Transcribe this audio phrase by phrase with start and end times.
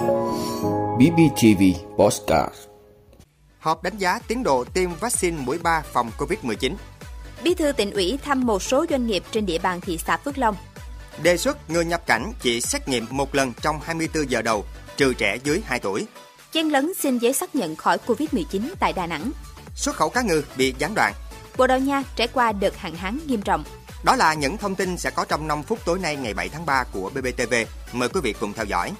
[0.00, 1.62] BBTV
[1.96, 2.54] Postcard
[3.58, 6.74] Họp đánh giá tiến độ tiêm vaccine mũi 3 phòng COVID-19.
[7.42, 10.38] Bí thư tỉnh ủy thăm một số doanh nghiệp trên địa bàn thị xã Phước
[10.38, 10.56] Long.
[11.22, 14.64] Đề xuất người nhập cảnh chỉ xét nghiệm một lần trong 24 giờ đầu,
[14.96, 16.06] trừ trẻ dưới 2 tuổi.
[16.52, 19.30] Chen lấn xin giấy xác nhận khỏi Covid-19 tại Đà Nẵng.
[19.74, 21.14] Xuất khẩu cá ngừ bị gián đoạn.
[21.56, 23.64] Bồ Đào Nha trải qua đợt hạn hán nghiêm trọng.
[24.04, 26.66] Đó là những thông tin sẽ có trong 5 phút tối nay ngày 7 tháng
[26.66, 27.54] 3 của BBTV.
[27.92, 28.92] Mời quý vị cùng theo dõi.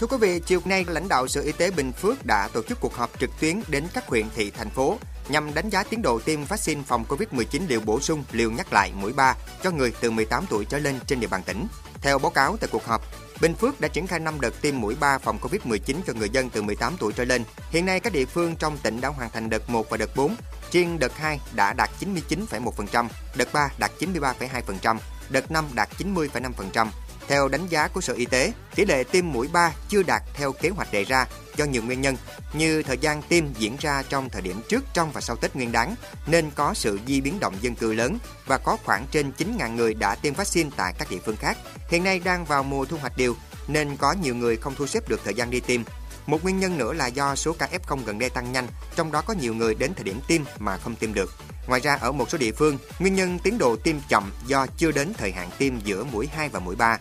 [0.00, 2.80] Thưa quý vị, chiều nay lãnh đạo Sở Y tế Bình Phước đã tổ chức
[2.80, 6.18] cuộc họp trực tuyến đến các huyện thị thành phố nhằm đánh giá tiến độ
[6.18, 10.10] tiêm vaccine phòng COVID-19 liều bổ sung, liều nhắc lại mũi 3 cho người từ
[10.10, 11.66] 18 tuổi trở lên trên địa bàn tỉnh.
[12.00, 13.02] Theo báo cáo tại cuộc họp,
[13.40, 16.50] Bình Phước đã triển khai 5 đợt tiêm mũi 3 phòng COVID-19 cho người dân
[16.50, 17.44] từ 18 tuổi trở lên.
[17.70, 20.36] Hiện nay các địa phương trong tỉnh đã hoàn thành đợt 1 và đợt 4.
[20.72, 24.98] Riêng đợt 2 đã đạt 99,1%, đợt 3 đạt 93,2%,
[25.30, 26.86] đợt 5 đạt 90,5%.
[27.28, 30.52] Theo đánh giá của Sở Y tế, tỷ lệ tiêm mũi 3 chưa đạt theo
[30.52, 31.26] kế hoạch đề ra
[31.56, 32.16] do nhiều nguyên nhân
[32.52, 35.72] như thời gian tiêm diễn ra trong thời điểm trước, trong và sau Tết Nguyên
[35.72, 35.94] đán
[36.26, 39.94] nên có sự di biến động dân cư lớn và có khoảng trên 9.000 người
[39.94, 41.58] đã tiêm vaccine tại các địa phương khác.
[41.88, 43.36] Hiện nay đang vào mùa thu hoạch điều
[43.68, 45.80] nên có nhiều người không thu xếp được thời gian đi tiêm.
[46.26, 49.22] Một nguyên nhân nữa là do số ca F0 gần đây tăng nhanh, trong đó
[49.22, 51.34] có nhiều người đến thời điểm tiêm mà không tiêm được.
[51.66, 54.92] Ngoài ra ở một số địa phương, nguyên nhân tiến độ tiêm chậm do chưa
[54.92, 56.98] đến thời hạn tiêm giữa mũi 2 và mũi 3.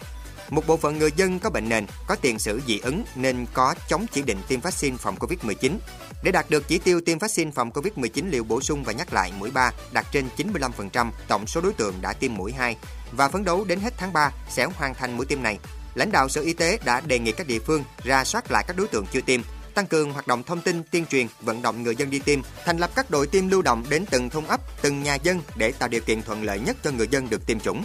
[0.50, 3.76] Một bộ phận người dân có bệnh nền, có tiền sử dị ứng nên có
[3.88, 5.78] chống chỉ định tiêm vaccine phòng COVID-19.
[6.24, 9.32] Để đạt được chỉ tiêu tiêm vaccine phòng COVID-19 liều bổ sung và nhắc lại
[9.40, 12.78] mũi 3 đạt trên 95% tổng số đối tượng đã tiêm mũi 2
[13.12, 15.60] và phấn đấu đến hết tháng 3 sẽ hoàn thành mũi tiêm này.
[15.96, 18.78] Lãnh đạo Sở Y tế đã đề nghị các địa phương ra soát lại các
[18.78, 19.42] đối tượng chưa tiêm,
[19.76, 22.78] tăng cường hoạt động thông tin, tuyên truyền, vận động người dân đi tiêm, thành
[22.78, 25.90] lập các đội tiêm lưu động đến từng thôn ấp, từng nhà dân để tạo
[25.90, 27.84] điều kiện thuận lợi nhất cho người dân được tiêm chủng.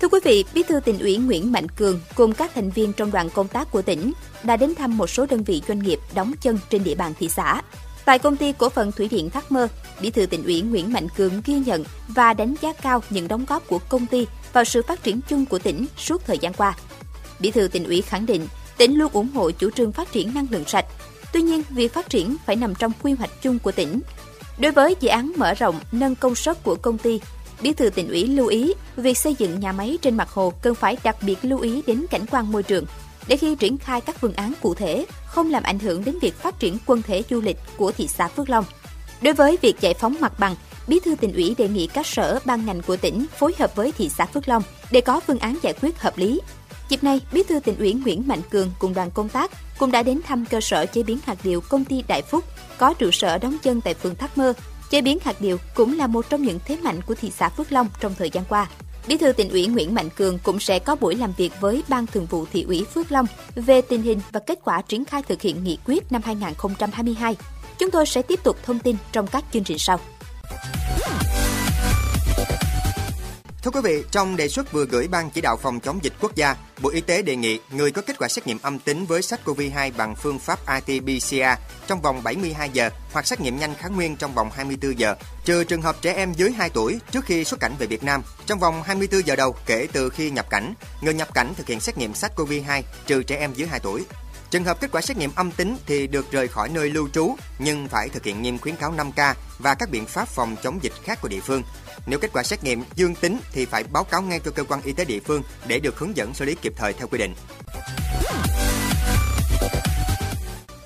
[0.00, 3.10] Thưa quý vị, Bí thư tỉnh ủy Nguyễn Mạnh Cường cùng các thành viên trong
[3.10, 6.32] đoàn công tác của tỉnh đã đến thăm một số đơn vị doanh nghiệp đóng
[6.40, 7.62] chân trên địa bàn thị xã.
[8.04, 9.68] Tại công ty cổ phần Thủy điện Thác Mơ,
[10.00, 13.44] Bí thư tỉnh ủy Nguyễn Mạnh Cường ghi nhận và đánh giá cao những đóng
[13.48, 16.76] góp của công ty vào sự phát triển chung của tỉnh suốt thời gian qua.
[17.40, 20.46] Bí thư tỉnh ủy khẳng định tỉnh luôn ủng hộ chủ trương phát triển năng
[20.50, 20.86] lượng sạch.
[21.32, 24.00] Tuy nhiên, việc phát triển phải nằm trong quy hoạch chung của tỉnh.
[24.58, 27.20] Đối với dự án mở rộng nâng công suất của công ty
[27.62, 30.74] Bí thư tỉnh ủy lưu ý, việc xây dựng nhà máy trên mặt hồ cần
[30.74, 32.84] phải đặc biệt lưu ý đến cảnh quan môi trường,
[33.28, 36.34] để khi triển khai các phương án cụ thể không làm ảnh hưởng đến việc
[36.34, 38.64] phát triển quân thể du lịch của thị xã Phước Long.
[39.22, 42.38] Đối với việc giải phóng mặt bằng, Bí thư tỉnh ủy đề nghị các sở
[42.44, 45.58] ban ngành của tỉnh phối hợp với thị xã Phước Long để có phương án
[45.62, 46.40] giải quyết hợp lý.
[46.88, 50.02] Dịp này, Bí thư tỉnh ủy Nguyễn Mạnh Cường cùng đoàn công tác cũng đã
[50.02, 52.44] đến thăm cơ sở chế biến hạt điều công ty Đại Phúc
[52.78, 54.52] có trụ sở đóng chân tại phường Thác Mơ,
[54.90, 57.72] Chế biến hạt điều cũng là một trong những thế mạnh của thị xã Phước
[57.72, 58.68] Long trong thời gian qua.
[59.08, 62.06] Bí thư tỉnh ủy Nguyễn Mạnh Cường cũng sẽ có buổi làm việc với Ban
[62.06, 65.42] Thường vụ Thị ủy Phước Long về tình hình và kết quả triển khai thực
[65.42, 67.36] hiện nghị quyết năm 2022.
[67.78, 70.00] Chúng tôi sẽ tiếp tục thông tin trong các chương trình sau.
[73.64, 76.34] Thưa quý vị, trong đề xuất vừa gửi Ban chỉ đạo phòng chống dịch quốc
[76.34, 79.20] gia, Bộ Y tế đề nghị người có kết quả xét nghiệm âm tính với
[79.20, 84.16] SARS-CoV-2 bằng phương pháp RT-PCR trong vòng 72 giờ hoặc xét nghiệm nhanh kháng nguyên
[84.16, 85.14] trong vòng 24 giờ,
[85.44, 88.22] trừ trường hợp trẻ em dưới 2 tuổi trước khi xuất cảnh về Việt Nam.
[88.46, 91.80] Trong vòng 24 giờ đầu kể từ khi nhập cảnh, người nhập cảnh thực hiện
[91.80, 94.04] xét nghiệm SARS-CoV-2 trừ trẻ em dưới 2 tuổi.
[94.54, 97.34] Trường hợp kết quả xét nghiệm âm tính thì được rời khỏi nơi lưu trú
[97.58, 100.92] nhưng phải thực hiện nghiêm khuyến cáo 5K và các biện pháp phòng chống dịch
[101.02, 101.62] khác của địa phương.
[102.06, 104.82] Nếu kết quả xét nghiệm dương tính thì phải báo cáo ngay cho cơ quan
[104.82, 107.34] y tế địa phương để được hướng dẫn xử lý kịp thời theo quy định.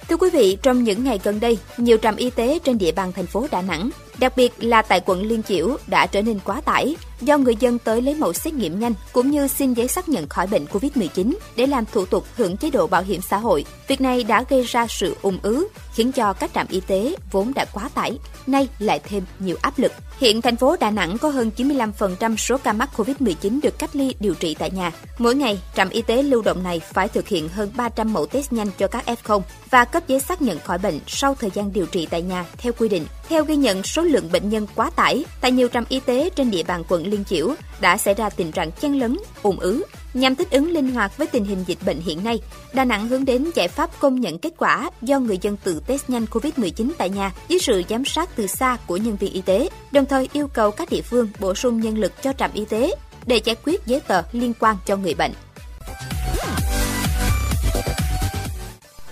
[0.08, 3.12] Thưa quý vị, trong những ngày gần đây, nhiều trạm y tế trên địa bàn
[3.12, 6.60] thành phố Đà Nẵng, đặc biệt là tại quận Liên Chiểu đã trở nên quá
[6.60, 10.08] tải do người dân tới lấy mẫu xét nghiệm nhanh cũng như xin giấy xác
[10.08, 13.64] nhận khỏi bệnh COVID-19 để làm thủ tục hưởng chế độ bảo hiểm xã hội.
[13.88, 17.54] Việc này đã gây ra sự ủng ứ, khiến cho các trạm y tế vốn
[17.54, 19.92] đã quá tải, nay lại thêm nhiều áp lực.
[20.18, 24.14] Hiện thành phố Đà Nẵng có hơn 95% số ca mắc COVID-19 được cách ly
[24.20, 24.92] điều trị tại nhà.
[25.18, 28.52] Mỗi ngày, trạm y tế lưu động này phải thực hiện hơn 300 mẫu test
[28.52, 29.40] nhanh cho các F0
[29.70, 32.72] và cấp giấy xác nhận khỏi bệnh sau thời gian điều trị tại nhà theo
[32.78, 33.06] quy định.
[33.28, 36.50] Theo ghi nhận, số lượng bệnh nhân quá tải tại nhiều trạm y tế trên
[36.50, 39.84] địa bàn quận Liên Chiểu đã xảy ra tình trạng chen lấn, ùn ứ.
[40.14, 42.40] Nhằm thích ứng linh hoạt với tình hình dịch bệnh hiện nay,
[42.72, 46.10] Đà Nẵng hướng đến giải pháp công nhận kết quả do người dân tự test
[46.10, 49.68] nhanh COVID-19 tại nhà dưới sự giám sát từ xa của nhân viên y tế,
[49.92, 52.94] đồng thời yêu cầu các địa phương bổ sung nhân lực cho trạm y tế
[53.26, 55.32] để giải quyết giấy tờ liên quan cho người bệnh.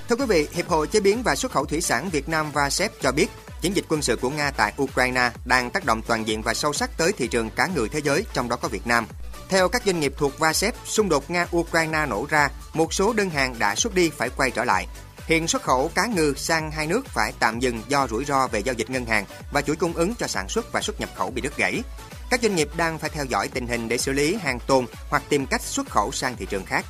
[0.09, 2.93] Thưa quý vị, Hiệp hội Chế biến và Xuất khẩu Thủy sản Việt Nam VASEP
[3.03, 3.27] cho biết
[3.67, 6.73] chiến dịch quân sự của Nga tại Ukraine đang tác động toàn diện và sâu
[6.73, 9.07] sắc tới thị trường cá ngừ thế giới, trong đó có Việt Nam.
[9.49, 13.59] Theo các doanh nghiệp thuộc VASEP, xung đột Nga-Ukraine nổ ra, một số đơn hàng
[13.59, 14.87] đã xuất đi phải quay trở lại.
[15.27, 18.61] Hiện xuất khẩu cá ngừ sang hai nước phải tạm dừng do rủi ro về
[18.61, 21.31] giao dịch ngân hàng và chuỗi cung ứng cho sản xuất và xuất nhập khẩu
[21.31, 21.83] bị đứt gãy.
[22.31, 25.23] Các doanh nghiệp đang phải theo dõi tình hình để xử lý hàng tồn hoặc
[25.29, 26.85] tìm cách xuất khẩu sang thị trường khác.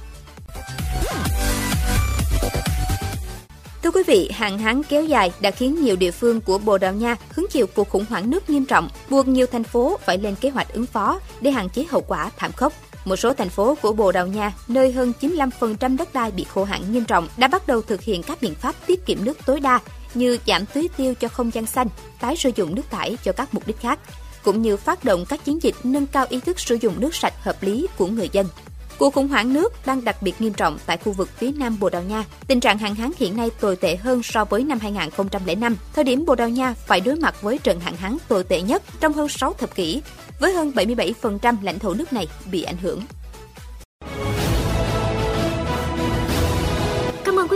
[3.87, 6.93] Thưa quý vị, hạn hán kéo dài đã khiến nhiều địa phương của Bồ Đào
[6.93, 10.35] Nha hứng chịu cuộc khủng hoảng nước nghiêm trọng, buộc nhiều thành phố phải lên
[10.41, 12.73] kế hoạch ứng phó để hạn chế hậu quả thảm khốc.
[13.05, 16.65] Một số thành phố của Bồ Đào Nha, nơi hơn 95% đất đai bị khô
[16.65, 19.61] hạn nghiêm trọng, đã bắt đầu thực hiện các biện pháp tiết kiệm nước tối
[19.61, 19.81] đa
[20.15, 21.89] như giảm tưới tiêu cho không gian xanh,
[22.21, 23.99] tái sử dụng nước thải cho các mục đích khác,
[24.45, 27.35] cũng như phát động các chiến dịch nâng cao ý thức sử dụng nước sạch
[27.41, 28.47] hợp lý của người dân.
[28.99, 31.89] Cuộc khủng hoảng nước đang đặc biệt nghiêm trọng tại khu vực phía nam Bồ
[31.89, 32.25] Đào Nha.
[32.47, 36.25] Tình trạng hạn hán hiện nay tồi tệ hơn so với năm 2005, thời điểm
[36.27, 39.29] Bồ Đào Nha phải đối mặt với trận hạn hán tồi tệ nhất trong hơn
[39.29, 40.03] 6 thập kỷ,
[40.41, 43.03] với hơn 77% lãnh thổ nước này bị ảnh hưởng.